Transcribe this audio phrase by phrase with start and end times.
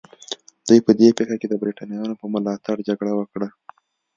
[0.67, 3.47] دوی په دې پېښه کې د برېټانویانو په ملاتړ جګړه وکړه.